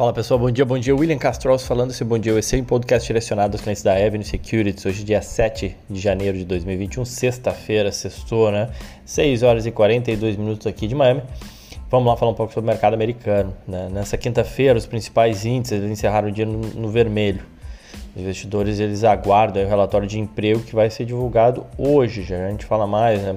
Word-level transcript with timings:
Fala 0.00 0.14
pessoal, 0.14 0.40
bom 0.40 0.50
dia, 0.50 0.64
bom 0.64 0.78
dia. 0.78 0.96
William 0.96 1.18
Castros 1.18 1.66
falando 1.66 1.90
esse 1.90 2.02
bom 2.02 2.18
dia. 2.18 2.32
É 2.32 2.56
um 2.56 2.64
podcast 2.64 3.06
direcionado 3.06 3.54
aos 3.54 3.60
clientes 3.60 3.82
da 3.82 3.92
Avenue 3.92 4.24
Securities. 4.24 4.86
Hoje, 4.86 5.04
dia 5.04 5.20
7 5.20 5.76
de 5.90 6.00
janeiro 6.00 6.38
de 6.38 6.46
2021, 6.46 7.04
sexta-feira, 7.04 7.92
sextou, 7.92 8.50
né? 8.50 8.70
6 9.04 9.42
horas 9.42 9.66
e 9.66 9.70
42 9.70 10.36
minutos 10.36 10.66
aqui 10.66 10.86
de 10.86 10.94
Miami. 10.94 11.22
Vamos 11.90 12.08
lá 12.08 12.16
falar 12.16 12.32
um 12.32 12.34
pouco 12.34 12.50
sobre 12.50 12.66
o 12.66 12.72
mercado 12.72 12.94
americano. 12.94 13.54
Né? 13.68 13.90
Nessa 13.92 14.16
quinta-feira, 14.16 14.78
os 14.78 14.86
principais 14.86 15.44
índices 15.44 15.84
encerraram 15.84 16.28
o 16.30 16.32
dia 16.32 16.46
no, 16.46 16.60
no, 16.60 16.88
vermelho. 16.88 17.42
Os 18.16 18.22
investidores 18.22 18.80
eles 18.80 19.04
aguardam 19.04 19.62
o 19.62 19.68
relatório 19.68 20.08
de 20.08 20.18
emprego 20.18 20.62
que 20.62 20.74
vai 20.74 20.88
ser 20.88 21.04
divulgado 21.04 21.66
hoje. 21.76 22.22
Já 22.22 22.46
a 22.46 22.50
gente 22.50 22.64
fala 22.64 22.86
mais, 22.86 23.20
né? 23.20 23.36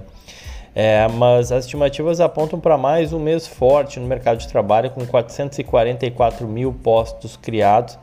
É, 0.76 1.08
mas 1.08 1.52
as 1.52 1.66
estimativas 1.66 2.20
apontam 2.20 2.59
para 2.59 2.77
mais 2.77 3.14
um 3.14 3.20
mês 3.20 3.45
forte 3.45 4.00
no 4.00 4.08
mercado 4.08 4.40
de 4.40 4.48
trabalho, 4.48 4.90
com 4.90 5.05
444 5.05 6.48
mil 6.48 6.73
postos 6.73 7.38
criados, 7.38 7.98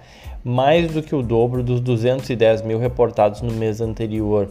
mais 0.45 0.92
do 0.92 1.02
que 1.02 1.14
o 1.14 1.23
dobro 1.23 1.62
dos 1.62 1.80
210 1.80 2.62
mil 2.62 2.78
reportados 2.78 3.42
no 3.42 3.52
mês 3.52 3.80
anterior. 3.80 4.48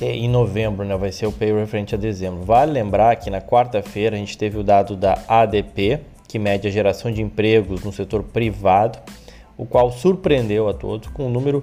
É, 0.00 0.14
em 0.14 0.28
novembro, 0.28 0.84
né, 0.84 0.96
vai 0.96 1.12
ser 1.12 1.26
o 1.26 1.32
payroll 1.32 1.60
referente 1.60 1.94
a 1.94 1.98
dezembro. 1.98 2.44
Vale 2.44 2.72
lembrar 2.72 3.16
que 3.16 3.30
na 3.30 3.40
quarta-feira 3.40 4.16
a 4.16 4.18
gente 4.18 4.36
teve 4.38 4.58
o 4.58 4.62
dado 4.62 4.96
da 4.96 5.18
ADP, 5.28 6.00
que 6.28 6.38
mede 6.38 6.66
a 6.66 6.70
geração 6.70 7.10
de 7.12 7.22
empregos 7.22 7.82
no 7.84 7.92
setor 7.92 8.22
privado, 8.22 8.98
o 9.56 9.64
qual 9.64 9.92
surpreendeu 9.92 10.68
a 10.68 10.74
todos 10.74 11.08
com 11.08 11.26
um 11.26 11.30
número 11.30 11.62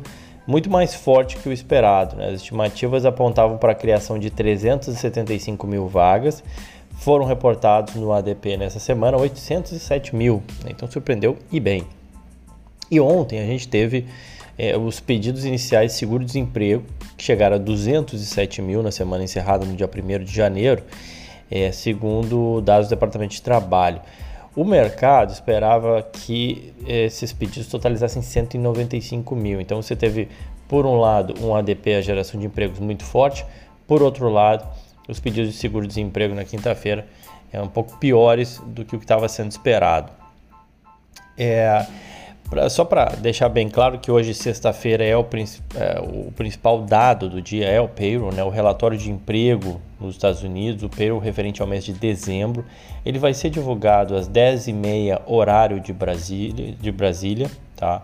muito 0.52 0.70
mais 0.70 0.94
forte 0.94 1.38
que 1.38 1.48
o 1.48 1.54
esperado. 1.54 2.18
Né? 2.18 2.28
As 2.28 2.42
estimativas 2.42 3.06
apontavam 3.06 3.58
para 3.58 3.72
a 3.72 3.76
criação 3.76 4.20
de 4.20 4.30
375 4.30 5.66
mil 5.66 5.88
vagas, 5.88 6.44
foram 6.98 7.26
reportados 7.26 7.96
no 7.96 8.12
ADP 8.12 8.58
nessa 8.58 8.78
semana 8.78 9.18
807 9.18 10.14
mil, 10.14 10.44
né? 10.64 10.72
então 10.72 10.92
surpreendeu 10.92 11.38
e 11.50 11.60
bem. 11.60 11.86
E 12.92 13.00
ontem 13.00 13.40
a 13.40 13.46
gente 13.46 13.66
teve 13.70 14.06
é, 14.58 14.78
os 14.78 15.00
pedidos 15.00 15.46
iniciais 15.46 15.94
de 15.94 15.98
seguro-desemprego, 15.98 16.84
que 17.18 17.24
chegaram 17.24 17.56
a 17.56 17.60
207 17.60 18.62
mil 18.62 18.84
na 18.84 18.92
semana 18.92 19.24
encerrada 19.24 19.66
no 19.66 19.74
dia 19.74 19.88
1 19.88 20.26
de 20.26 20.36
janeiro, 20.36 20.84
é, 21.50 21.72
segundo 21.72 22.60
dados 22.60 22.88
do 22.88 22.90
Departamento 22.90 23.34
de 23.34 23.42
Trabalho. 23.42 24.02
O 24.56 24.66
mercado 24.66 25.32
esperava 25.32 26.02
que 26.02 26.74
esses 26.86 27.32
pedidos 27.32 27.68
totalizassem 27.68 28.22
195 28.22 29.36
mil. 29.36 29.62
Então 29.62 29.82
você 29.82 29.96
teve, 29.96 30.28
por 30.68 30.86
um 30.86 31.00
lado, 31.00 31.34
um 31.42 31.56
ADP, 31.56 31.96
a 31.96 32.02
geração 32.02 32.40
de 32.40 32.46
empregos 32.46 32.80
muito 32.80 33.04
forte, 33.04 33.46
por 33.88 34.02
outro 34.02 34.30
lado, 34.30 34.68
os 35.08 35.20
pedidos 35.20 35.52
de 35.52 35.58
seguro-desemprego 35.58 36.36
na 36.36 36.44
quinta-feira 36.44 37.08
é 37.52 37.62
um 37.62 37.68
pouco 37.68 37.98
piores 37.98 38.62
do 38.68 38.84
que 38.84 38.96
o 38.96 39.00
que 39.00 39.06
estava 39.06 39.28
sendo 39.28 39.52
esperado. 39.52 40.12
É, 41.38 41.86
Pra, 42.52 42.70
só 42.70 42.84
para 42.84 43.06
deixar 43.16 43.48
bem 43.48 43.70
claro 43.70 43.98
que 43.98 44.12
hoje, 44.12 44.34
sexta-feira, 44.34 45.06
é, 45.06 45.12
é, 45.12 45.16
o 46.02 46.34
principal 46.34 46.82
dado 46.82 47.30
do 47.30 47.42
dia 47.42 47.66
é 47.66 47.80
o 47.80 47.88
payroll, 47.88 48.34
né, 48.34 48.44
o 48.44 48.50
relatório 48.50 48.98
de 48.98 49.10
emprego 49.10 49.80
nos 50.02 50.16
Estados 50.16 50.44
Unidos, 50.44 50.84
o 50.84 50.90
payroll 50.90 51.20
referente 51.20 51.62
ao 51.62 51.68
mês 51.68 51.84
de 51.84 51.94
dezembro. 51.94 52.66
Ele 53.06 53.20
vai 53.20 53.34
ser 53.34 53.50
divulgado 53.50 54.16
às 54.16 54.30
10h30, 54.30 55.22
horário 55.26 55.80
de 55.80 55.94
Brasília, 55.94 56.74
de 56.80 56.92
Brasília 56.92 57.50
tá? 57.82 58.04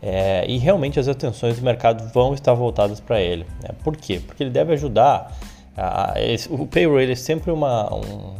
É, 0.00 0.44
e 0.48 0.56
realmente 0.56 1.00
as 1.00 1.08
atenções 1.08 1.56
do 1.56 1.64
mercado 1.64 2.08
vão 2.12 2.32
estar 2.32 2.54
voltadas 2.54 3.00
para 3.00 3.20
ele. 3.20 3.44
Né? 3.60 3.70
Por 3.82 3.96
quê? 3.96 4.20
Porque 4.24 4.44
ele 4.44 4.50
deve 4.50 4.72
ajudar. 4.74 5.36
A, 5.76 6.14
esse, 6.16 6.50
o 6.52 6.66
payroll 6.66 7.00
é 7.00 7.14
sempre 7.16 7.50
uma, 7.50 7.92
um, 7.92 8.34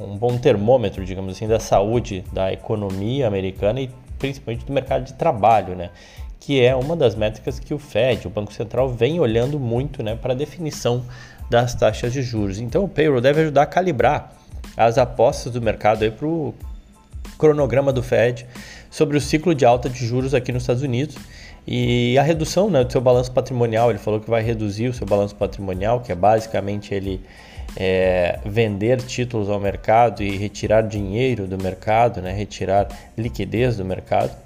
um 0.00 0.16
bom 0.16 0.38
termômetro, 0.38 1.04
digamos 1.04 1.34
assim, 1.34 1.48
da 1.48 1.58
saúde 1.58 2.24
da 2.32 2.52
economia 2.52 3.26
americana 3.26 3.80
e 3.80 3.90
principalmente 4.18 4.64
do 4.64 4.72
mercado 4.72 5.04
de 5.04 5.14
trabalho, 5.14 5.74
né? 5.74 5.90
que 6.38 6.60
é 6.60 6.74
uma 6.74 6.96
das 6.96 7.14
métricas 7.14 7.60
que 7.60 7.72
o 7.72 7.78
Fed, 7.78 8.26
o 8.26 8.30
Banco 8.30 8.52
Central, 8.52 8.88
vem 8.88 9.20
olhando 9.20 9.60
muito 9.60 10.02
né, 10.02 10.16
para 10.16 10.32
a 10.32 10.36
definição 10.36 11.04
das 11.50 11.74
taxas 11.74 12.12
de 12.12 12.22
juros. 12.22 12.58
Então 12.58 12.84
o 12.84 12.88
payroll 12.88 13.20
deve 13.20 13.42
ajudar 13.42 13.62
a 13.62 13.66
calibrar 13.66 14.32
as 14.76 14.98
apostas 14.98 15.52
do 15.52 15.60
mercado 15.60 16.10
para 16.12 16.26
o 16.26 16.54
cronograma 17.38 17.92
do 17.92 18.02
Fed 18.02 18.46
sobre 18.90 19.16
o 19.16 19.20
ciclo 19.20 19.54
de 19.54 19.64
alta 19.64 19.88
de 19.88 20.06
juros 20.06 20.34
aqui 20.34 20.52
nos 20.52 20.62
Estados 20.62 20.82
Unidos 20.82 21.16
e 21.66 22.18
a 22.18 22.22
redução 22.22 22.68
né, 22.68 22.84
do 22.84 22.90
seu 22.90 23.00
balanço 23.00 23.32
patrimonial. 23.32 23.90
Ele 23.90 23.98
falou 23.98 24.20
que 24.20 24.28
vai 24.28 24.42
reduzir 24.42 24.88
o 24.88 24.94
seu 24.94 25.06
balanço 25.06 25.34
patrimonial, 25.34 26.00
que 26.00 26.12
é 26.12 26.14
basicamente 26.14 26.94
ele 26.94 27.20
é, 27.76 28.38
vender 28.44 29.00
títulos 29.00 29.48
ao 29.48 29.60
mercado 29.60 30.22
e 30.22 30.36
retirar 30.36 30.82
dinheiro 30.82 31.46
do 31.46 31.56
mercado, 31.56 32.20
né, 32.20 32.32
retirar 32.32 32.88
liquidez 33.16 33.76
do 33.76 33.84
mercado. 33.84 34.36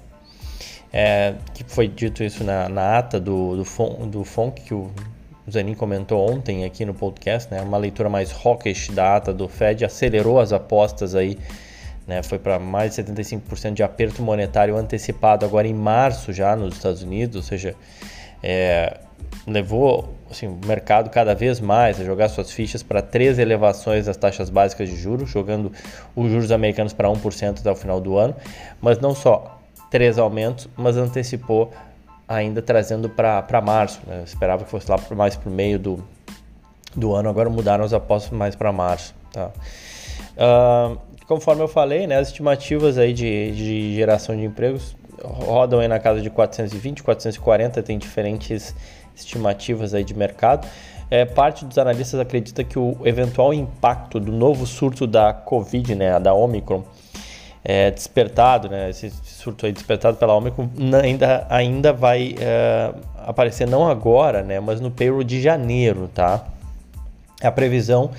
É, 0.93 1.33
que 1.53 1.65
foi 1.65 1.87
dito 1.87 2.23
isso 2.23 2.43
na, 2.43 2.69
na 2.69 2.97
ata 2.97 3.19
do, 3.19 3.57
do, 3.57 3.65
FON, 3.65 4.07
do 4.07 4.23
FONC, 4.23 4.61
que 4.61 4.73
o 4.73 4.89
Zanin 5.49 5.73
comentou 5.73 6.29
ontem 6.29 6.65
aqui 6.65 6.83
no 6.83 6.93
podcast, 6.93 7.51
né, 7.51 7.61
uma 7.61 7.77
leitura 7.77 8.09
mais 8.09 8.31
hawkish 8.31 8.89
da 8.89 9.15
ata 9.15 9.33
do 9.33 9.47
Fed, 9.47 9.85
acelerou 9.85 10.39
as 10.39 10.51
apostas 10.51 11.15
aí, 11.15 11.37
né, 12.05 12.21
foi 12.21 12.37
para 12.37 12.59
mais 12.59 12.95
de 12.95 13.03
75% 13.03 13.73
de 13.73 13.83
aperto 13.83 14.21
monetário 14.21 14.75
antecipado 14.75 15.45
agora 15.45 15.67
em 15.67 15.73
março 15.73 16.33
já 16.33 16.55
nos 16.55 16.75
Estados 16.75 17.01
Unidos, 17.01 17.37
ou 17.37 17.41
seja, 17.43 17.75
é, 18.43 18.99
levou 19.45 20.13
assim, 20.29 20.47
o 20.47 20.59
mercado 20.65 21.09
cada 21.09 21.33
vez 21.33 21.59
mais 21.59 21.99
a 21.99 22.03
jogar 22.03 22.29
suas 22.29 22.51
fichas 22.51 22.83
para 22.83 23.01
três 23.01 23.39
elevações 23.39 24.05
das 24.05 24.17
taxas 24.17 24.49
básicas 24.49 24.89
de 24.89 24.95
juros, 24.97 25.29
jogando 25.29 25.71
os 26.15 26.29
juros 26.29 26.51
americanos 26.51 26.93
para 26.93 27.07
1% 27.07 27.59
até 27.59 27.71
o 27.71 27.75
final 27.75 28.01
do 28.01 28.17
ano, 28.17 28.35
mas 28.81 28.99
não 28.99 29.15
só 29.15 29.59
três 29.89 30.17
aumentos, 30.17 30.67
mas 30.75 30.97
antecipou 30.97 31.71
ainda 32.27 32.61
trazendo 32.61 33.09
para 33.09 33.61
março. 33.61 34.01
Né? 34.05 34.23
Esperava 34.25 34.63
que 34.63 34.69
fosse 34.69 34.89
lá 34.89 34.97
mais 35.15 35.35
para 35.35 35.49
o 35.49 35.51
meio 35.51 35.79
do, 35.79 36.03
do 36.95 37.13
ano, 37.13 37.29
agora 37.29 37.49
mudaram 37.49 37.85
as 37.85 37.93
apostas 37.93 38.31
mais 38.31 38.55
para 38.55 38.71
março. 38.71 39.15
Tá? 39.31 39.51
Uh, 40.35 40.97
conforme 41.25 41.61
eu 41.61 41.67
falei, 41.67 42.05
né, 42.05 42.17
as 42.17 42.27
estimativas 42.27 42.97
aí 42.97 43.13
de, 43.13 43.51
de 43.51 43.95
geração 43.95 44.35
de 44.35 44.43
empregos 44.43 44.95
rodam 45.23 45.79
aí 45.79 45.87
na 45.87 45.99
casa 45.99 46.21
de 46.21 46.29
420, 46.29 47.03
440, 47.03 47.81
tem 47.81 47.97
diferentes 47.97 48.75
estimativas 49.15 49.93
aí 49.93 50.03
de 50.03 50.13
mercado. 50.13 50.67
É, 51.09 51.25
parte 51.25 51.65
dos 51.65 51.77
analistas 51.77 52.19
acredita 52.19 52.63
que 52.63 52.77
o 52.77 52.97
eventual 53.05 53.53
impacto 53.53 54.19
do 54.19 54.31
novo 54.31 54.65
surto 54.65 55.07
da 55.07 55.33
Covid, 55.33 55.95
né, 55.95 56.19
da 56.19 56.33
Omicron, 56.33 56.83
é, 57.69 57.91
despertado, 57.91 58.69
né, 58.69 58.89
esse 58.89 59.11
surto 59.25 59.65
aí 59.65 59.73
despertado 59.73 60.15
pela 60.15 60.33
Omicron, 60.33 60.69
ainda, 61.03 61.45
ainda 61.49 61.91
vai 61.91 62.33
é, 62.39 62.93
aparecer 63.25 63.67
não 63.67 63.89
agora, 63.89 64.41
né, 64.41 64.57
mas 64.57 64.79
no 64.79 64.89
payroll 64.89 65.21
de 65.21 65.41
janeiro, 65.41 66.09
tá? 66.15 66.45
A 67.43 67.51
previsão 67.51 68.11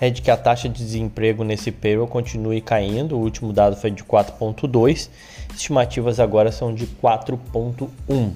é 0.00 0.10
de 0.10 0.20
que 0.20 0.28
a 0.28 0.36
taxa 0.36 0.68
de 0.68 0.84
desemprego 0.84 1.44
nesse 1.44 1.70
payroll 1.70 2.08
continue 2.08 2.60
caindo. 2.60 3.16
O 3.16 3.20
último 3.20 3.52
dado 3.52 3.76
foi 3.76 3.90
de 3.90 4.04
4,2. 4.04 5.08
Estimativas 5.54 6.20
agora 6.20 6.52
são 6.52 6.74
de 6.74 6.86
4,1, 6.86 8.32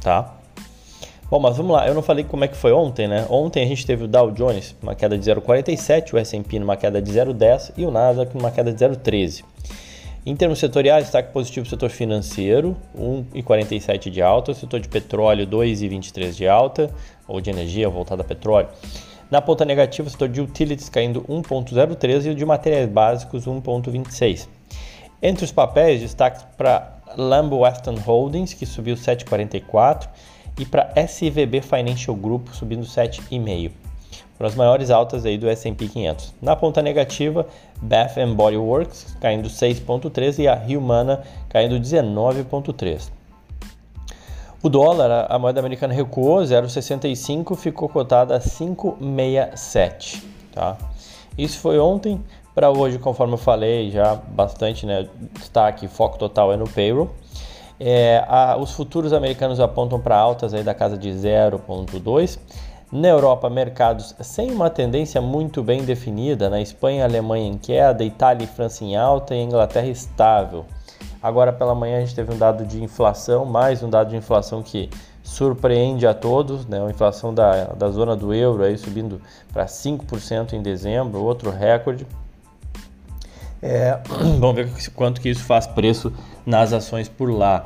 tá? 0.00 0.34
Bom, 1.28 1.40
mas 1.40 1.56
vamos 1.56 1.72
lá, 1.72 1.86
eu 1.88 1.94
não 1.94 2.00
falei 2.00 2.24
como 2.24 2.44
é 2.44 2.48
que 2.48 2.56
foi 2.56 2.72
ontem, 2.72 3.08
né? 3.08 3.26
Ontem 3.28 3.64
a 3.64 3.66
gente 3.66 3.84
teve 3.84 4.04
o 4.04 4.08
Dow 4.08 4.30
Jones 4.30 4.76
uma 4.80 4.94
queda 4.94 5.18
de 5.18 5.28
0,47, 5.28 6.14
o 6.14 6.18
S&P 6.18 6.58
numa 6.60 6.76
queda 6.76 7.02
de 7.02 7.10
0,10 7.10 7.72
e 7.76 7.84
o 7.84 7.90
Nasdaq 7.90 8.36
numa 8.36 8.52
queda 8.52 8.72
de 8.72 8.84
0,13. 8.84 9.42
Em 10.24 10.36
termos 10.36 10.60
setoriais, 10.60 11.04
destaque 11.04 11.32
positivo 11.32 11.66
setor 11.66 11.90
financeiro, 11.90 12.76
1,47 12.96 14.08
de 14.08 14.22
alta, 14.22 14.54
setor 14.54 14.78
de 14.78 14.88
petróleo 14.88 15.44
2,23 15.48 16.30
de 16.30 16.46
alta, 16.46 16.94
ou 17.26 17.40
de 17.40 17.50
energia 17.50 17.88
voltada 17.88 18.22
a 18.22 18.24
petróleo. 18.24 18.68
Na 19.28 19.42
ponta 19.42 19.64
negativa, 19.64 20.08
setor 20.08 20.28
de 20.28 20.40
utilities 20.40 20.88
caindo 20.88 21.22
1,03 21.22 22.26
e 22.26 22.30
o 22.30 22.34
de 22.36 22.44
materiais 22.44 22.88
básicos 22.88 23.46
1,26. 23.46 24.46
Entre 25.20 25.44
os 25.44 25.50
papéis, 25.50 26.00
destaque 26.00 26.44
para 26.56 26.98
Lambo 27.16 27.58
Western 27.58 27.98
Holdings, 27.98 28.54
que 28.54 28.64
subiu 28.64 28.94
7,44 28.94 30.08
e 30.56 30.64
para 30.64 30.92
SVB 30.94 31.62
Financial 31.62 32.14
Group 32.14 32.46
subindo 32.52 32.86
7,5%. 32.86 33.81
Foram 34.42 34.50
as 34.50 34.56
maiores 34.56 34.90
altas 34.90 35.24
aí 35.24 35.38
do 35.38 35.48
S&P 35.48 35.86
500. 35.86 36.34
Na 36.42 36.56
ponta 36.56 36.82
negativa, 36.82 37.46
Bath 37.80 38.16
Body 38.34 38.56
Works 38.56 39.16
caindo 39.20 39.48
6,3% 39.48 40.40
e 40.40 40.48
a 40.48 40.60
Humana 40.76 41.22
caindo 41.48 41.78
19,3%. 41.78 43.12
O 44.60 44.68
dólar, 44.68 45.28
a 45.30 45.38
moeda 45.38 45.60
americana 45.60 45.94
recuou 45.94 46.40
0,65, 46.40 47.54
ficou 47.54 47.88
cotada 47.88 48.34
a 48.34 48.40
5,67. 48.40 50.24
Tá? 50.50 50.76
Isso 51.38 51.60
foi 51.60 51.78
ontem. 51.78 52.20
Para 52.52 52.68
hoje, 52.68 52.98
conforme 52.98 53.34
eu 53.34 53.38
falei, 53.38 53.92
já 53.92 54.16
bastante 54.16 54.84
né, 54.84 55.08
destaque, 55.38 55.86
foco 55.86 56.18
total 56.18 56.52
é 56.52 56.56
no 56.56 56.68
payroll. 56.68 57.12
É, 57.78 58.24
a, 58.26 58.56
os 58.56 58.72
futuros 58.72 59.12
americanos 59.12 59.60
apontam 59.60 60.00
para 60.00 60.16
altas 60.16 60.52
aí 60.52 60.64
da 60.64 60.74
casa 60.74 60.98
de 60.98 61.10
0,2. 61.10 62.40
Na 62.92 63.08
Europa, 63.08 63.48
mercados 63.48 64.14
sem 64.20 64.50
uma 64.50 64.68
tendência 64.68 65.18
muito 65.18 65.62
bem 65.62 65.82
definida. 65.82 66.50
Na 66.50 66.60
Espanha, 66.60 67.04
Alemanha 67.04 67.48
em 67.48 67.56
queda, 67.56 68.04
Itália 68.04 68.44
e 68.44 68.46
França 68.46 68.84
em 68.84 68.94
alta 68.94 69.34
e 69.34 69.40
Inglaterra 69.40 69.86
estável. 69.86 70.66
Agora 71.22 71.54
pela 71.54 71.74
manhã 71.74 71.96
a 71.96 72.00
gente 72.00 72.14
teve 72.14 72.34
um 72.34 72.36
dado 72.36 72.66
de 72.66 72.84
inflação, 72.84 73.46
mais 73.46 73.82
um 73.82 73.88
dado 73.88 74.10
de 74.10 74.16
inflação 74.16 74.62
que 74.62 74.90
surpreende 75.22 76.06
a 76.06 76.12
todos, 76.12 76.66
né? 76.66 76.84
A 76.84 76.90
inflação 76.90 77.32
da, 77.32 77.64
da 77.68 77.88
zona 77.88 78.14
do 78.14 78.34
euro 78.34 78.62
aí 78.62 78.76
subindo 78.76 79.22
para 79.54 79.64
5% 79.64 80.52
em 80.52 80.60
dezembro, 80.60 81.24
outro 81.24 81.50
recorde. 81.50 82.06
É, 83.62 84.00
vamos 84.38 84.54
ver 84.54 84.70
quanto 84.94 85.18
que 85.18 85.30
isso 85.30 85.44
faz 85.44 85.66
preço 85.66 86.12
nas 86.44 86.74
ações 86.74 87.08
por 87.08 87.30
lá. 87.30 87.64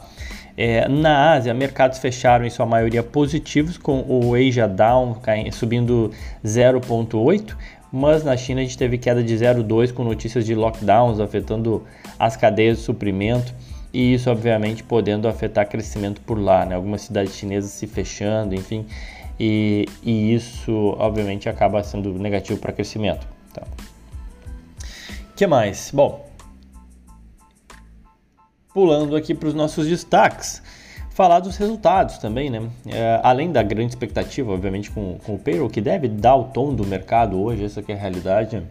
É, 0.57 0.89
na 0.89 1.33
Ásia, 1.33 1.53
mercados 1.53 1.99
fecharam 1.99 2.47
em 2.47 2.51
sua 2.51 2.65
maioria 2.65 3.03
positivos, 3.03 3.77
com 3.77 4.01
o 4.09 4.35
Asia 4.35 4.67
Down 4.67 5.19
subindo 5.53 6.11
0,8, 6.45 7.55
mas 7.93 8.25
na 8.25 8.37
China 8.37 8.61
a 8.61 8.65
gente 8.65 8.79
teve 8.79 8.97
queda 8.97 9.23
de 9.23 9.35
0,2 9.35 9.93
com 9.93 10.03
notícias 10.03 10.47
de 10.47 10.55
lockdowns 10.55 11.21
afetando 11.21 11.85
as 12.19 12.37
cadeias 12.37 12.79
de 12.79 12.85
suprimento 12.85 13.55
e 13.93 14.15
isso 14.15 14.31
obviamente 14.31 14.83
podendo 14.83 15.29
afetar 15.29 15.69
crescimento 15.69 16.21
por 16.23 16.39
lá, 16.39 16.65
né? 16.65 16.75
algumas 16.75 17.03
cidades 17.03 17.35
chinesas 17.35 17.71
se 17.71 17.87
fechando, 17.87 18.55
enfim, 18.55 18.87
e, 19.39 19.87
e 20.03 20.35
isso 20.35 20.97
obviamente 20.99 21.49
acaba 21.49 21.83
sendo 21.83 22.13
negativo 22.15 22.59
para 22.59 22.73
crescimento. 22.73 23.27
Tá? 23.53 23.63
que 25.35 25.47
mais? 25.47 25.91
Bom, 25.93 26.26
pulando 28.77 29.17
aqui 29.17 29.35
para 29.35 29.49
os 29.49 29.55
nossos 29.55 29.89
destaques, 29.89 30.63
falar 31.09 31.41
dos 31.41 31.57
resultados 31.57 32.19
também, 32.19 32.51
né? 32.51 32.69
É, 32.85 33.19
além 33.23 33.51
da 33.51 33.63
grande 33.63 33.93
expectativa, 33.93 34.53
obviamente, 34.53 34.91
com, 34.91 35.17
com 35.25 35.37
o 35.37 35.39
payroll, 35.39 35.71
que 35.71 35.81
deve 35.81 36.09
dar 36.09 36.37
o 36.37 36.45
tom 36.45 36.75
do 36.75 36.85
mercado 36.85 37.41
hoje, 37.41 37.65
essa 37.65 37.83
é 37.89 37.93
a 37.95 37.97
realidade. 37.97 38.63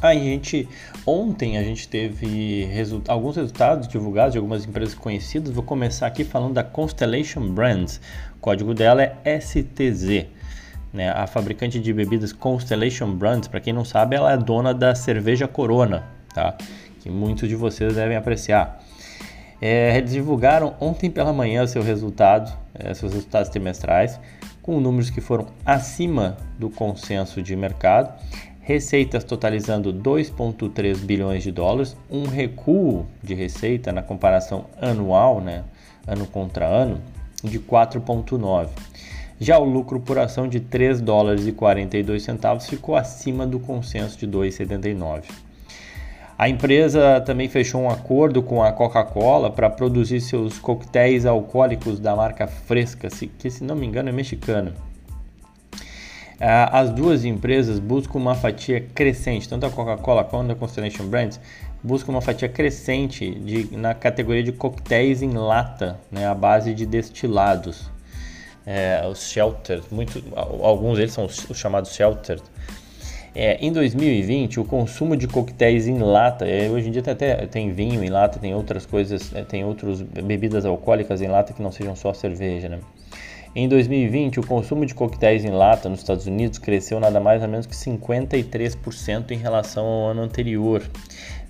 A 0.00 0.14
gente, 0.14 0.66
ontem 1.04 1.58
a 1.58 1.62
gente 1.62 1.86
teve 1.86 2.64
resu 2.72 3.02
alguns 3.06 3.36
resultados 3.36 3.86
divulgados 3.86 4.32
de 4.32 4.38
algumas 4.38 4.64
empresas 4.64 4.94
conhecidas. 4.94 5.50
Vou 5.50 5.62
começar 5.62 6.06
aqui 6.06 6.24
falando 6.24 6.54
da 6.54 6.64
Constellation 6.64 7.46
Brands. 7.50 8.00
O 8.36 8.40
código 8.40 8.72
dela 8.72 9.02
é 9.02 9.38
STZ. 9.38 10.24
Né? 10.90 11.10
A 11.10 11.26
fabricante 11.26 11.78
de 11.78 11.92
bebidas 11.92 12.32
Constellation 12.32 13.12
Brands, 13.12 13.46
para 13.46 13.60
quem 13.60 13.74
não 13.74 13.84
sabe, 13.84 14.16
ela 14.16 14.32
é 14.32 14.38
dona 14.38 14.72
da 14.72 14.94
cerveja 14.94 15.46
Corona, 15.46 16.02
tá? 16.34 16.56
que 17.02 17.10
muitos 17.10 17.46
de 17.46 17.54
vocês 17.54 17.94
devem 17.94 18.16
apreciar. 18.16 18.85
É, 19.60 19.96
eles 19.96 20.12
divulgaram 20.12 20.74
ontem 20.80 21.10
pela 21.10 21.32
manhã 21.32 21.66
seu 21.66 21.82
resultado, 21.82 22.52
é, 22.74 22.92
seus 22.94 23.12
resultados 23.12 23.48
trimestrais, 23.48 24.20
com 24.62 24.80
números 24.80 25.10
que 25.10 25.20
foram 25.20 25.46
acima 25.64 26.36
do 26.58 26.68
consenso 26.68 27.42
de 27.42 27.54
mercado, 27.56 28.12
receitas 28.60 29.22
totalizando 29.22 29.94
2,3 29.94 30.96
bilhões 30.98 31.42
de 31.42 31.52
dólares, 31.52 31.96
um 32.10 32.24
recuo 32.24 33.06
de 33.22 33.32
receita 33.32 33.92
na 33.92 34.02
comparação 34.02 34.66
anual, 34.80 35.40
né, 35.40 35.62
ano 36.06 36.26
contra 36.26 36.66
ano, 36.66 37.00
de 37.44 37.60
4,9. 37.60 38.70
Já 39.38 39.58
o 39.58 39.64
lucro 39.64 40.00
por 40.00 40.18
ação 40.18 40.48
de 40.48 40.60
3 40.60 41.00
dólares 41.00 41.46
e 41.46 41.52
42 41.52 42.22
centavos 42.22 42.66
ficou 42.66 42.96
acima 42.96 43.46
do 43.46 43.60
consenso 43.60 44.18
de 44.18 44.26
2,79. 44.26 45.45
A 46.38 46.50
empresa 46.50 47.20
também 47.22 47.48
fechou 47.48 47.80
um 47.80 47.88
acordo 47.88 48.42
com 48.42 48.62
a 48.62 48.70
Coca-Cola 48.70 49.50
para 49.50 49.70
produzir 49.70 50.20
seus 50.20 50.58
coquetéis 50.58 51.24
alcoólicos 51.24 51.98
da 51.98 52.14
marca 52.14 52.46
Fresca, 52.46 53.08
que 53.38 53.50
se 53.50 53.64
não 53.64 53.74
me 53.74 53.86
engano 53.86 54.10
é 54.10 54.12
mexicana. 54.12 54.74
As 56.38 56.90
duas 56.90 57.24
empresas 57.24 57.78
buscam 57.78 58.18
uma 58.18 58.34
fatia 58.34 58.82
crescente, 58.94 59.48
tanto 59.48 59.64
a 59.64 59.70
Coca-Cola 59.70 60.22
quanto 60.24 60.52
a 60.52 60.54
Constellation 60.54 61.06
Brands 61.06 61.40
buscam 61.82 62.12
uma 62.12 62.20
fatia 62.20 62.48
crescente 62.48 63.30
de, 63.30 63.74
na 63.74 63.94
categoria 63.94 64.42
de 64.42 64.52
coquetéis 64.52 65.22
em 65.22 65.30
lata, 65.30 65.98
né, 66.10 66.26
à 66.26 66.34
base 66.34 66.74
de 66.74 66.84
destilados. 66.84 67.90
É, 68.66 69.06
os 69.08 69.30
shelters, 69.30 69.84
muito, 69.90 70.22
alguns 70.34 70.98
deles 70.98 71.12
são 71.12 71.24
os, 71.24 71.48
os 71.48 71.56
chamados 71.56 71.94
shelters, 71.94 72.42
é, 73.38 73.58
em 73.60 73.70
2020, 73.70 74.58
o 74.60 74.64
consumo 74.64 75.14
de 75.14 75.28
coquetéis 75.28 75.86
em 75.86 75.98
lata, 75.98 76.46
é, 76.46 76.70
hoje 76.70 76.88
em 76.88 76.90
dia 76.90 77.02
tem 77.02 77.12
até 77.12 77.46
tem 77.46 77.70
vinho 77.70 78.02
em 78.02 78.08
lata, 78.08 78.38
tem 78.38 78.54
outras 78.54 78.86
coisas, 78.86 79.30
é, 79.34 79.42
tem 79.42 79.62
outras 79.62 80.00
bebidas 80.00 80.64
alcoólicas 80.64 81.20
em 81.20 81.28
lata 81.28 81.52
que 81.52 81.62
não 81.62 81.70
sejam 81.70 81.94
só 81.94 82.14
cerveja, 82.14 82.66
né? 82.66 82.80
Em 83.54 83.68
2020, 83.68 84.40
o 84.40 84.46
consumo 84.46 84.86
de 84.86 84.94
coquetéis 84.94 85.44
em 85.44 85.50
lata 85.50 85.86
nos 85.86 85.98
Estados 85.98 86.26
Unidos 86.26 86.58
cresceu 86.58 86.98
nada 86.98 87.20
mais 87.20 87.42
ou 87.42 87.48
menos 87.48 87.66
que 87.66 87.74
53% 87.74 89.30
em 89.30 89.36
relação 89.36 89.84
ao 89.84 90.10
ano 90.12 90.22
anterior, 90.22 90.82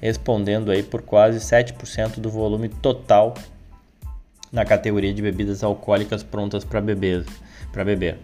respondendo 0.01 0.73
aí 0.73 0.83
por 0.83 1.03
quase 1.03 1.39
7% 1.39 2.19
do 2.19 2.29
volume 2.29 2.69
total 2.69 3.33
na 4.53 4.65
categoria 4.65 5.15
de 5.15 5.23
bebidas 5.23 5.63
alcoólicas 5.63 6.25
prontas 6.25 6.65
para 6.65 6.81
beber. 6.81 7.25
Pra 7.73 7.85
beber. 7.85 8.19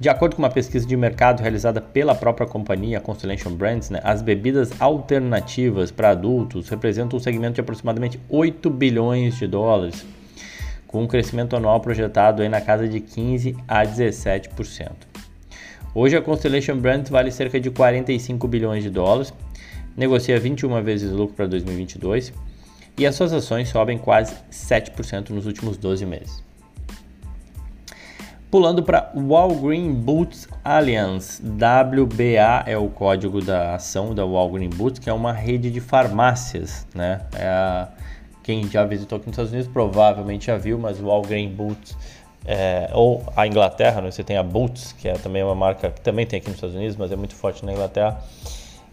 De 0.00 0.08
acordo 0.08 0.36
com 0.36 0.42
uma 0.42 0.50
pesquisa 0.50 0.86
de 0.86 0.96
mercado 0.96 1.40
realizada 1.40 1.80
pela 1.80 2.14
própria 2.14 2.46
companhia 2.46 3.00
Constellation 3.00 3.50
Brands, 3.50 3.90
né, 3.90 3.98
as 4.04 4.22
bebidas 4.22 4.70
alternativas 4.80 5.90
para 5.90 6.10
adultos 6.10 6.68
representam 6.68 7.18
um 7.18 7.20
segmento 7.20 7.54
de 7.54 7.60
aproximadamente 7.62 8.20
8 8.28 8.70
bilhões 8.70 9.36
de 9.36 9.48
dólares, 9.48 10.06
com 10.86 11.02
um 11.02 11.08
crescimento 11.08 11.56
anual 11.56 11.80
projetado 11.80 12.42
aí 12.42 12.48
na 12.48 12.60
casa 12.60 12.86
de 12.86 13.00
15 13.00 13.56
a 13.66 13.84
17%. 13.84 14.92
Hoje 15.92 16.16
a 16.16 16.22
Constellation 16.22 16.76
Brands 16.76 17.10
vale 17.10 17.32
cerca 17.32 17.58
de 17.58 17.68
45 17.68 18.46
bilhões 18.46 18.84
de 18.84 18.90
dólares, 18.90 19.34
negocia 19.96 20.38
21 20.38 20.80
vezes 20.80 21.10
lucro 21.10 21.34
para 21.34 21.48
2022 21.48 22.32
e 22.96 23.04
as 23.04 23.16
suas 23.16 23.32
ações 23.32 23.68
sobem 23.68 23.98
quase 23.98 24.36
7% 24.48 25.30
nos 25.30 25.44
últimos 25.44 25.76
12 25.76 26.06
meses. 26.06 26.47
Pulando 28.50 28.82
para 28.82 29.12
Walgreen 29.14 29.92
Boots 29.92 30.48
Alliance, 30.64 31.42
WBA 31.42 32.64
é 32.66 32.78
o 32.78 32.88
código 32.88 33.42
da 33.44 33.74
ação 33.74 34.14
da 34.14 34.24
Walgreen 34.24 34.70
Boots, 34.70 34.98
que 34.98 35.10
é 35.10 35.12
uma 35.12 35.32
rede 35.32 35.70
de 35.70 35.80
farmácias, 35.80 36.86
né? 36.94 37.20
É 37.34 37.46
a, 37.46 37.88
quem 38.42 38.66
já 38.66 38.86
visitou 38.86 39.16
aqui 39.16 39.26
nos 39.26 39.34
Estados 39.34 39.52
Unidos 39.52 39.70
provavelmente 39.70 40.46
já 40.46 40.56
viu, 40.56 40.78
mas 40.78 40.98
o 40.98 41.04
Walgreen 41.04 41.50
Boots 41.50 41.94
é, 42.46 42.88
ou 42.94 43.22
a 43.36 43.46
Inglaterra, 43.46 44.00
né? 44.00 44.10
você 44.10 44.24
tem 44.24 44.38
a 44.38 44.42
Boots, 44.42 44.92
que 44.92 45.06
é 45.06 45.12
também 45.12 45.42
uma 45.42 45.54
marca 45.54 45.90
que 45.90 46.00
também 46.00 46.24
tem 46.24 46.38
aqui 46.38 46.48
nos 46.48 46.56
Estados 46.56 46.74
Unidos, 46.74 46.96
mas 46.96 47.12
é 47.12 47.16
muito 47.16 47.34
forte 47.34 47.62
na 47.66 47.72
Inglaterra. 47.72 48.18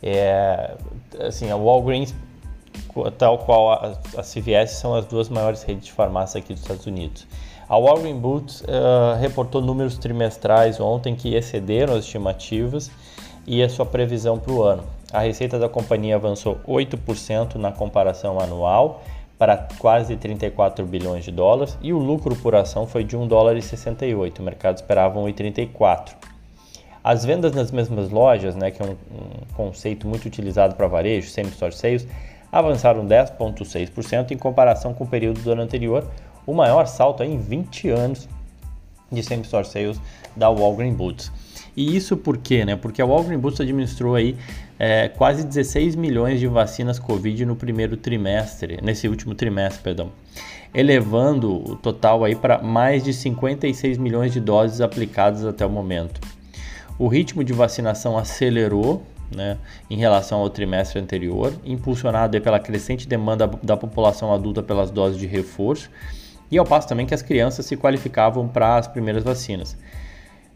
É, 0.03 0.75
assim, 1.21 1.49
a 1.49 1.55
Walgreens, 1.55 2.13
tal 3.17 3.37
qual 3.37 3.71
a, 3.71 3.97
a 4.17 4.21
CVS, 4.21 4.71
são 4.71 4.93
as 4.93 5.05
duas 5.05 5.29
maiores 5.29 5.63
redes 5.63 5.85
de 5.85 5.93
farmácia 5.93 6.39
aqui 6.39 6.51
dos 6.51 6.61
Estados 6.61 6.85
Unidos. 6.85 7.25
A 7.67 7.77
Walgreens 7.77 8.17
Boots 8.19 8.61
uh, 8.61 9.19
reportou 9.19 9.59
números 9.59 9.97
trimestrais 9.97 10.79
ontem 10.79 11.15
que 11.15 11.33
excederam 11.33 11.95
as 11.95 12.05
estimativas 12.05 12.91
e 13.47 13.63
a 13.63 13.69
sua 13.69 13.85
previsão 13.85 14.37
para 14.37 14.51
o 14.51 14.61
ano. 14.61 14.83
A 15.11 15.21
receita 15.21 15.57
da 15.57 15.67
companhia 15.67 16.15
avançou 16.15 16.59
8% 16.67 17.55
na 17.55 17.71
comparação 17.71 18.39
anual 18.39 19.03
para 19.37 19.57
quase 19.79 20.15
34 20.15 20.85
bilhões 20.85 21.25
de 21.25 21.31
dólares 21.31 21.77
e 21.81 21.91
o 21.91 21.97
lucro 21.97 22.35
por 22.35 22.55
ação 22.55 22.85
foi 22.85 23.03
de 23.03 23.17
1 23.17 23.27
dólar 23.27 23.57
e 23.57 23.61
68, 23.61 24.39
o 24.39 24.43
mercado 24.43 24.77
esperava 24.77 25.19
1,34. 25.19 26.13
As 27.03 27.25
vendas 27.25 27.53
nas 27.53 27.71
mesmas 27.71 28.09
lojas, 28.09 28.55
né, 28.55 28.71
que 28.71 28.81
é 28.81 28.85
um, 28.85 28.91
um 28.91 29.55
conceito 29.55 30.07
muito 30.07 30.25
utilizado 30.25 30.75
para 30.75 30.87
varejo, 30.87 31.29
same-store 31.29 31.73
sales, 31.73 32.07
avançaram 32.51 33.05
10,6% 33.05 34.31
em 34.31 34.37
comparação 34.37 34.93
com 34.93 35.03
o 35.03 35.07
período 35.07 35.41
do 35.41 35.51
ano 35.51 35.61
anterior, 35.61 36.07
o 36.45 36.53
maior 36.53 36.87
salto 36.87 37.23
em 37.23 37.37
20 37.37 37.89
anos 37.89 38.27
de 39.11 39.23
same-store 39.23 39.65
sales 39.65 39.99
da 40.35 40.49
Walgreens 40.49 40.95
Boots. 40.95 41.31
E 41.75 41.95
isso 41.95 42.15
por 42.15 42.37
quê? 42.37 42.63
Né? 42.65 42.75
Porque 42.75 43.01
a 43.01 43.05
Walgreens 43.05 43.41
Boots 43.41 43.61
administrou 43.61 44.15
aí 44.15 44.35
é, 44.79 45.09
quase 45.09 45.45
16 45.45 45.95
milhões 45.95 46.39
de 46.39 46.47
vacinas 46.47 46.99
Covid 46.99 47.45
no 47.45 47.55
primeiro 47.55 47.97
trimestre, 47.97 48.79
nesse 48.81 49.07
último 49.07 49.35
trimestre, 49.35 49.81
perdão, 49.81 50.11
elevando 50.73 51.53
o 51.53 51.75
total 51.75 52.23
aí 52.23 52.35
para 52.35 52.61
mais 52.61 53.03
de 53.03 53.13
56 53.13 53.97
milhões 53.97 54.33
de 54.33 54.39
doses 54.39 54.81
aplicadas 54.81 55.45
até 55.45 55.65
o 55.65 55.69
momento. 55.69 56.19
O 56.97 57.07
ritmo 57.07 57.43
de 57.43 57.51
vacinação 57.51 58.17
acelerou 58.17 59.03
né, 59.33 59.57
em 59.89 59.97
relação 59.97 60.39
ao 60.39 60.49
trimestre 60.49 60.99
anterior, 60.99 61.53
impulsionado 61.65 62.39
pela 62.39 62.59
crescente 62.59 63.07
demanda 63.07 63.49
da 63.61 63.75
população 63.75 64.33
adulta 64.33 64.63
pelas 64.63 64.91
doses 64.91 65.19
de 65.19 65.25
reforço 65.25 65.89
e 66.51 66.57
ao 66.57 66.65
passo 66.65 66.87
também 66.87 67.05
que 67.05 67.13
as 67.13 67.21
crianças 67.21 67.65
se 67.65 67.75
qualificavam 67.75 68.47
para 68.47 68.77
as 68.77 68.87
primeiras 68.87 69.23
vacinas. 69.23 69.77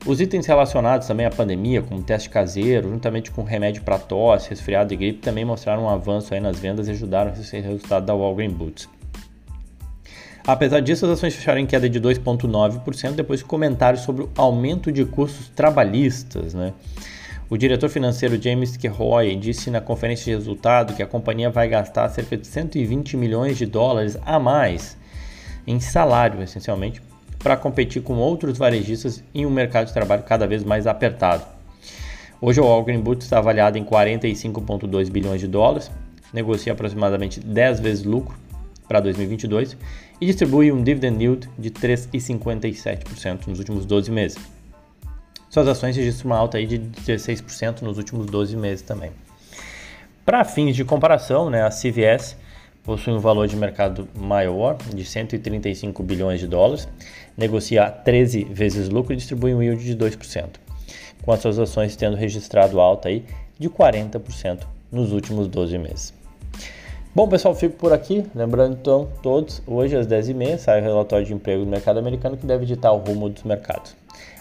Os 0.06 0.22
itens 0.22 0.46
relacionados 0.46 1.08
também 1.08 1.26
à 1.26 1.30
pandemia, 1.30 1.82
como 1.82 2.02
teste 2.02 2.30
caseiro, 2.30 2.90
juntamente 2.90 3.32
com 3.32 3.44
remédio 3.44 3.84
para 3.84 4.00
tosse, 4.00 4.50
resfriado 4.50 4.94
e 4.94 4.98
gripe, 4.98 5.20
também 5.20 5.44
mostraram 5.44 5.84
um 5.84 5.90
avanço 5.90 6.34
aí 6.34 6.40
nas 6.40 6.58
vendas 6.58 6.88
e 6.88 6.92
ajudaram 6.92 7.34
esse 7.34 7.60
resultado 7.60 8.06
da 8.06 8.16
Walgreens 8.16 8.54
Boots. 8.54 8.90
Apesar 10.48 10.80
disso, 10.80 11.06
as 11.06 11.12
ações 11.12 11.36
fecharam 11.36 11.60
em 11.60 11.66
queda 11.66 11.90
de 11.90 12.00
2,9% 12.00 13.12
depois 13.12 13.42
de 13.42 13.46
comentários 13.46 14.04
sobre 14.04 14.24
o 14.24 14.30
aumento 14.38 14.90
de 14.90 15.04
custos 15.04 15.50
trabalhistas. 15.50 16.54
Né? 16.54 16.74
O 17.50 17.58
diretor 17.58 17.90
financeiro 17.90 18.42
James 18.42 18.78
Kehoe 18.78 19.36
disse 19.36 19.70
na 19.70 19.82
conferência 19.82 20.26
de 20.26 20.32
resultado 20.32 20.94
que 20.94 21.04
a 21.04 21.08
companhia 21.08 21.50
vai 21.50 21.68
gastar 21.68 22.08
cerca 22.10 22.38
de 22.38 22.48
120 22.48 23.18
milhões 23.18 23.58
de 23.58 23.66
dólares 23.66 24.18
a 24.26 24.40
mais 24.40 24.98
em 25.66 25.80
salário, 25.80 26.42
essencialmente, 26.42 27.02
para 27.40 27.56
competir 27.56 28.02
com 28.02 28.16
outros 28.16 28.58
varejistas 28.58 29.24
em 29.34 29.46
um 29.46 29.50
mercado 29.50 29.88
de 29.88 29.94
trabalho 29.94 30.24
cada 30.24 30.46
vez 30.46 30.64
mais 30.64 30.86
apertado. 30.86 31.46
Hoje 32.42 32.60
o 32.60 32.66
Walgreen 32.66 33.00
Boots 33.00 33.26
está 33.26 33.38
avaliado 33.38 33.78
em 33.78 33.84
45,2 33.84 35.10
bilhões 35.10 35.42
de 35.42 35.48
dólares, 35.48 35.92
negocia 36.34 36.74
aproximadamente 36.74 37.40
10 37.40 37.80
vezes 37.80 38.04
lucro 38.04 38.36
para 38.88 39.00
2022 39.00 39.78
e 40.20 40.26
distribui 40.26 40.72
um 40.72 40.84
dividend 40.84 41.24
yield 41.24 41.50
de 41.58 41.70
3,57% 41.70 43.48
nos 43.48 43.60
últimos 43.60 43.86
12 43.86 44.12
meses. 44.12 44.38
Suas 45.50 45.68
ações 45.68 45.96
registram 45.96 46.32
uma 46.32 46.38
alta 46.38 46.58
aí 46.58 46.66
de 46.66 46.80
16% 46.80 47.82
nos 47.82 47.98
últimos 47.98 48.26
12 48.28 48.56
meses 48.56 48.82
também. 48.84 49.12
Para 50.26 50.44
fins 50.44 50.76
de 50.76 50.86
comparação, 50.86 51.50
né, 51.50 51.64
a 51.64 51.70
CVS 51.70 52.38
possui 52.84 53.14
um 53.14 53.20
valor 53.20 53.48
de 53.48 53.56
mercado 53.56 54.08
maior, 54.16 54.78
de 54.94 55.04
135 55.06 56.02
bilhões 56.04 56.40
de 56.40 56.48
dólares, 56.48 56.88
negocia 57.38 57.90
13 57.90 58.46
vezes 58.46 58.90
lucro 58.90 59.14
e 59.14 59.16
distribui 59.16 59.54
um 59.54 59.62
yield 59.62 59.84
de 59.84 59.96
2%, 59.96 60.46
com 61.22 61.32
as 61.32 61.40
suas 61.40 61.60
ações 61.60 61.96
tendo 61.96 62.16
registrado 62.16 62.80
alta 62.80 63.10
aí 63.10 63.26
de 63.58 63.70
40% 63.70 64.66
nos 64.92 65.12
últimos 65.12 65.48
12 65.48 65.78
meses. 65.78 66.14
Bom, 67.14 67.28
pessoal, 67.28 67.56
fico 67.56 67.76
por 67.76 67.92
aqui. 67.92 68.24
Lembrando 68.36 68.78
então, 68.80 69.10
todos, 69.22 69.62
hoje 69.66 69.96
às 69.96 70.08
10h30 70.08 70.58
sai 70.58 70.80
o 70.80 70.84
relatório 70.84 71.26
de 71.26 71.34
emprego 71.34 71.66
do 71.66 71.70
mercado 71.70 71.98
americano 71.98 72.38
que 72.38 72.46
deve 72.46 72.66
ditar 72.66 72.94
o 72.94 72.98
rumo 72.98 73.30
dos 73.30 73.44
mercados. 73.44 73.96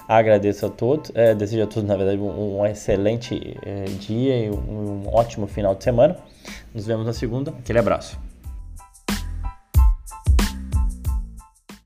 Agradeço 0.07 0.67
a 0.67 0.71
todos, 0.71 1.11
é, 1.15 1.35
desejo 1.35 1.65
a 1.65 1.67
todos, 1.67 1.89
na 1.89 1.97
verdade, 1.97 2.19
um, 2.19 2.61
um 2.61 2.67
excelente 2.67 3.57
é, 3.65 3.85
dia 3.85 4.47
e 4.47 4.51
um, 4.51 4.55
um 4.55 5.09
ótimo 5.09 5.47
final 5.47 5.75
de 5.75 5.85
semana. 5.85 6.17
Nos 6.75 6.87
vemos 6.87 7.07
na 7.07 7.13
segunda. 7.13 7.51
Aquele 7.51 7.79
abraço. 7.79 8.28